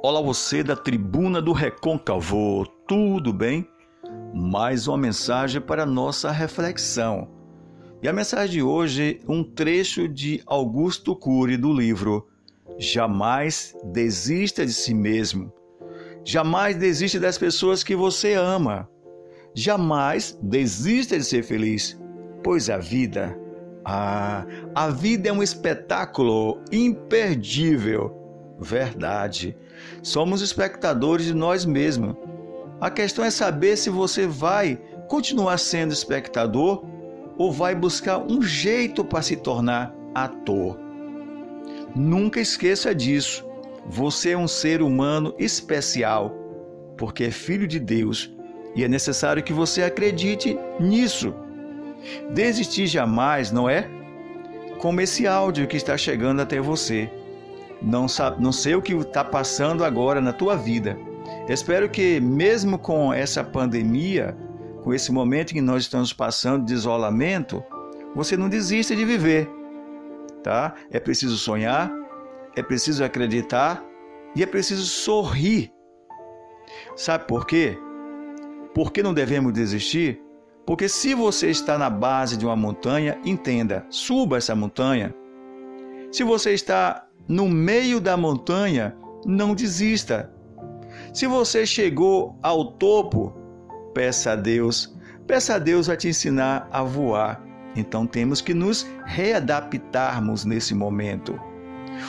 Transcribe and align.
Olá 0.00 0.20
você 0.20 0.62
da 0.62 0.76
tribuna 0.76 1.42
do 1.42 1.50
Recôncavo, 1.50 2.64
tudo 2.86 3.32
bem? 3.32 3.68
Mais 4.32 4.86
uma 4.86 4.96
mensagem 4.96 5.60
para 5.60 5.84
nossa 5.84 6.30
reflexão. 6.30 7.28
E 8.00 8.08
a 8.08 8.12
mensagem 8.12 8.58
de 8.58 8.62
hoje, 8.62 9.20
um 9.26 9.42
trecho 9.42 10.06
de 10.06 10.40
Augusto 10.46 11.16
Cury 11.16 11.56
do 11.56 11.72
livro 11.72 12.28
Jamais 12.78 13.76
desista 13.86 14.64
de 14.64 14.72
si 14.72 14.94
mesmo. 14.94 15.52
Jamais 16.24 16.76
desista 16.76 17.18
das 17.18 17.36
pessoas 17.36 17.82
que 17.82 17.96
você 17.96 18.34
ama. 18.34 18.88
Jamais 19.52 20.38
desista 20.40 21.18
de 21.18 21.24
ser 21.24 21.42
feliz, 21.42 22.00
pois 22.44 22.70
a 22.70 22.78
vida, 22.78 23.36
ah, 23.84 24.46
a 24.76 24.90
vida 24.90 25.28
é 25.30 25.32
um 25.32 25.42
espetáculo 25.42 26.62
imperdível 26.70 28.18
verdade. 28.60 29.56
Somos 30.02 30.42
espectadores 30.42 31.26
de 31.26 31.34
nós 31.34 31.64
mesmos. 31.64 32.16
A 32.80 32.90
questão 32.90 33.24
é 33.24 33.30
saber 33.30 33.76
se 33.76 33.90
você 33.90 34.26
vai 34.26 34.80
continuar 35.08 35.58
sendo 35.58 35.92
espectador 35.92 36.84
ou 37.36 37.52
vai 37.52 37.74
buscar 37.74 38.18
um 38.18 38.42
jeito 38.42 39.04
para 39.04 39.22
se 39.22 39.36
tornar 39.36 39.94
ator. 40.14 40.78
Nunca 41.94 42.40
esqueça 42.40 42.94
disso. 42.94 43.44
Você 43.86 44.30
é 44.30 44.38
um 44.38 44.48
ser 44.48 44.82
humano 44.82 45.34
especial, 45.38 46.34
porque 46.96 47.24
é 47.24 47.30
filho 47.30 47.66
de 47.66 47.80
Deus 47.80 48.30
e 48.74 48.84
é 48.84 48.88
necessário 48.88 49.42
que 49.42 49.52
você 49.52 49.82
acredite 49.82 50.58
nisso. 50.78 51.34
Desistir 52.32 52.86
jamais, 52.86 53.50
não 53.50 53.68
é? 53.68 53.88
Como 54.78 55.00
esse 55.00 55.26
áudio 55.26 55.66
que 55.66 55.76
está 55.76 55.96
chegando 55.96 56.40
até 56.40 56.60
você 56.60 57.10
não, 57.80 58.08
sabe, 58.08 58.42
não 58.42 58.52
sei 58.52 58.74
o 58.74 58.82
que 58.82 58.94
está 58.94 59.24
passando 59.24 59.84
agora 59.84 60.20
na 60.20 60.32
tua 60.32 60.56
vida. 60.56 60.98
Espero 61.48 61.88
que, 61.88 62.20
mesmo 62.20 62.78
com 62.78 63.12
essa 63.12 63.44
pandemia, 63.44 64.36
com 64.82 64.92
esse 64.92 65.12
momento 65.12 65.52
que 65.52 65.60
nós 65.60 65.82
estamos 65.82 66.12
passando 66.12 66.64
de 66.64 66.74
isolamento, 66.74 67.62
você 68.14 68.36
não 68.36 68.48
desista 68.48 68.94
de 68.94 69.04
viver. 69.04 69.48
Tá? 70.42 70.74
É 70.90 70.98
preciso 70.98 71.36
sonhar, 71.36 71.92
é 72.56 72.62
preciso 72.62 73.04
acreditar 73.04 73.84
e 74.34 74.42
é 74.42 74.46
preciso 74.46 74.84
sorrir. 74.84 75.72
Sabe 76.96 77.26
por 77.26 77.46
quê? 77.46 77.78
Por 78.74 78.92
que 78.92 79.02
não 79.02 79.14
devemos 79.14 79.52
desistir? 79.52 80.20
Porque 80.66 80.88
se 80.88 81.14
você 81.14 81.48
está 81.48 81.78
na 81.78 81.88
base 81.88 82.36
de 82.36 82.44
uma 82.44 82.54
montanha, 82.54 83.18
entenda, 83.24 83.86
suba 83.88 84.36
essa 84.36 84.54
montanha. 84.54 85.14
Se 86.12 86.22
você 86.22 86.52
está 86.52 87.07
no 87.28 87.46
meio 87.46 88.00
da 88.00 88.16
montanha, 88.16 88.96
não 89.24 89.54
desista. 89.54 90.32
Se 91.12 91.26
você 91.26 91.66
chegou 91.66 92.38
ao 92.42 92.72
topo, 92.72 93.34
peça 93.94 94.32
a 94.32 94.36
Deus. 94.36 94.96
Peça 95.26 95.56
a 95.56 95.58
Deus 95.58 95.88
a 95.90 95.96
te 95.96 96.08
ensinar 96.08 96.66
a 96.72 96.82
voar. 96.82 97.44
Então 97.76 98.06
temos 98.06 98.40
que 98.40 98.54
nos 98.54 98.86
readaptarmos 99.04 100.44
nesse 100.44 100.74
momento. 100.74 101.38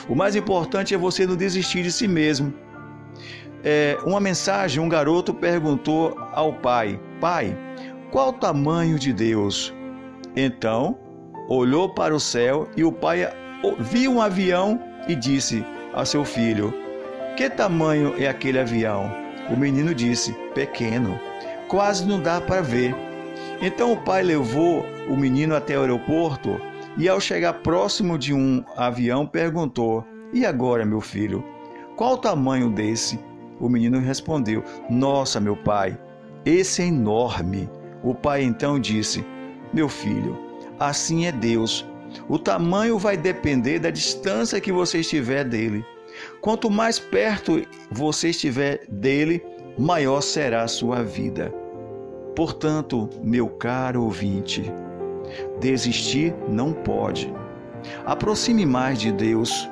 O 0.08 0.14
mais 0.14 0.34
importante 0.34 0.94
é 0.94 0.98
você 0.98 1.26
não 1.26 1.36
desistir 1.36 1.82
de 1.82 1.92
si 1.92 2.08
mesmo. 2.08 2.52
É, 3.62 3.98
uma 4.04 4.20
mensagem, 4.20 4.82
um 4.82 4.88
garoto 4.88 5.34
perguntou 5.34 6.16
ao 6.32 6.54
pai: 6.54 6.98
Pai, 7.20 7.56
qual 8.10 8.30
o 8.30 8.32
tamanho 8.32 8.98
de 8.98 9.12
Deus? 9.12 9.74
Então 10.34 10.96
olhou 11.48 11.92
para 11.92 12.14
o 12.14 12.20
céu 12.20 12.68
e 12.76 12.84
o 12.84 12.92
pai 12.92 13.28
viu 13.80 14.12
um 14.12 14.22
avião 14.22 14.80
e 15.08 15.14
disse 15.14 15.64
a 15.94 16.04
seu 16.04 16.24
filho: 16.24 16.72
Que 17.36 17.48
tamanho 17.48 18.14
é 18.18 18.28
aquele 18.28 18.58
avião? 18.58 19.10
O 19.50 19.56
menino 19.56 19.94
disse: 19.94 20.32
Pequeno, 20.54 21.18
quase 21.68 22.06
não 22.06 22.20
dá 22.20 22.40
para 22.40 22.60
ver. 22.60 22.94
Então 23.60 23.92
o 23.92 23.96
pai 23.96 24.22
levou 24.22 24.84
o 25.08 25.16
menino 25.16 25.54
até 25.54 25.76
o 25.76 25.82
aeroporto 25.82 26.60
e, 26.96 27.08
ao 27.08 27.20
chegar 27.20 27.54
próximo 27.54 28.18
de 28.18 28.32
um 28.32 28.64
avião, 28.76 29.26
perguntou: 29.26 30.04
E 30.32 30.46
agora, 30.46 30.84
meu 30.84 31.00
filho, 31.00 31.44
qual 31.96 32.14
o 32.14 32.18
tamanho 32.18 32.70
desse? 32.70 33.18
O 33.58 33.68
menino 33.68 33.98
respondeu: 33.98 34.64
Nossa, 34.88 35.40
meu 35.40 35.56
pai, 35.56 35.98
esse 36.44 36.82
é 36.82 36.86
enorme. 36.86 37.68
O 38.02 38.14
pai 38.14 38.42
então 38.42 38.78
disse: 38.78 39.24
Meu 39.72 39.88
filho, 39.88 40.38
assim 40.78 41.26
é 41.26 41.32
Deus. 41.32 41.86
O 42.28 42.38
tamanho 42.38 42.98
vai 42.98 43.16
depender 43.16 43.78
da 43.78 43.90
distância 43.90 44.60
que 44.60 44.72
você 44.72 45.00
estiver 45.00 45.44
dele. 45.44 45.84
Quanto 46.40 46.70
mais 46.70 46.98
perto 46.98 47.62
você 47.90 48.30
estiver 48.30 48.84
dele, 48.88 49.42
maior 49.78 50.20
será 50.20 50.62
a 50.62 50.68
sua 50.68 51.02
vida. 51.02 51.52
Portanto, 52.34 53.08
meu 53.22 53.48
caro 53.48 54.04
ouvinte, 54.04 54.64
desistir 55.60 56.34
não 56.48 56.72
pode. 56.72 57.32
Aproxime 58.04 58.66
mais 58.66 58.98
de 58.98 59.12
Deus. 59.12 59.68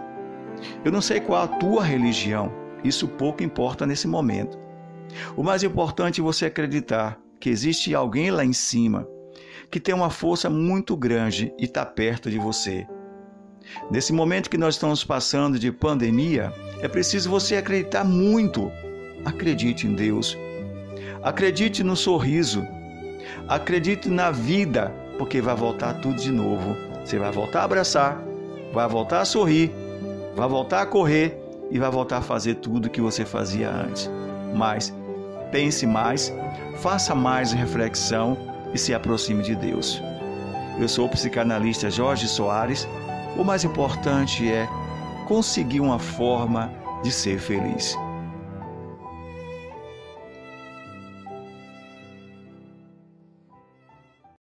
Eu 0.84 0.91
não 0.91 1.00
sei 1.00 1.20
qual 1.20 1.43
a 1.43 1.49
tua 1.49 1.84
religião, 1.84 2.53
isso 2.82 3.06
pouco 3.06 3.43
importa 3.43 3.87
nesse 3.87 4.09
momento. 4.09 4.59
O 5.37 5.43
mais 5.43 5.62
importante 5.62 6.20
é 6.20 6.25
você 6.25 6.47
acreditar 6.47 7.19
que 7.41 7.49
existe 7.49 7.94
alguém 7.94 8.31
lá 8.31 8.44
em 8.44 8.53
cima 8.53 9.06
que 9.70 9.80
tem 9.80 9.94
uma 9.94 10.10
força 10.10 10.48
muito 10.48 10.96
grande 10.96 11.52
e 11.58 11.64
está 11.64 11.84
perto 11.84 12.30
de 12.30 12.38
você. 12.38 12.86
Nesse 13.90 14.12
momento 14.12 14.48
que 14.48 14.56
nós 14.56 14.74
estamos 14.74 15.04
passando 15.04 15.58
de 15.58 15.70
pandemia, 15.70 16.52
é 16.80 16.88
preciso 16.88 17.28
você 17.28 17.56
acreditar 17.56 18.04
muito. 18.04 18.70
Acredite 19.24 19.86
em 19.86 19.94
Deus. 19.94 20.36
Acredite 21.22 21.82
no 21.82 21.96
sorriso. 21.96 22.66
Acredite 23.46 24.08
na 24.08 24.30
vida, 24.30 24.92
porque 25.18 25.40
vai 25.40 25.54
voltar 25.54 25.94
tudo 25.94 26.16
de 26.16 26.30
novo. 26.30 26.74
Você 27.04 27.18
vai 27.18 27.30
voltar 27.30 27.60
a 27.60 27.64
abraçar, 27.64 28.22
vai 28.72 28.88
voltar 28.88 29.20
a 29.20 29.24
sorrir, 29.24 29.70
vai 30.34 30.48
voltar 30.48 30.82
a 30.82 30.86
correr 30.86 31.38
e 31.70 31.78
vai 31.78 31.90
voltar 31.90 32.18
a 32.18 32.22
fazer 32.22 32.54
tudo 32.56 32.88
que 32.88 33.00
você 33.00 33.24
fazia 33.24 33.70
antes. 33.70 34.10
Mas 34.54 34.94
pense 35.50 35.86
mais, 35.86 36.32
faça 36.80 37.14
mais 37.14 37.52
reflexão 37.52 38.36
e 38.72 38.78
se 38.78 38.94
aproxime 38.94 39.42
de 39.42 39.54
Deus. 39.54 40.02
Eu 40.78 40.88
sou 40.88 41.06
o 41.06 41.08
psicanalista 41.08 41.90
Jorge 41.90 42.28
Soares. 42.28 42.86
O 43.36 43.44
mais 43.44 43.64
importante 43.64 44.50
é 44.50 44.68
conseguir 45.26 45.80
uma 45.80 45.98
forma 45.98 46.72
de 47.02 47.10
ser 47.10 47.38
feliz. 47.38 47.96